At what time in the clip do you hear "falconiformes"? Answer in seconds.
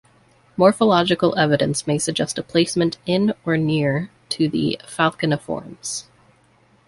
4.49-6.05